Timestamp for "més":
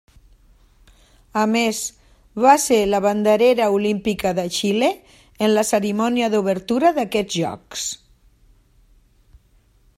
1.55-1.81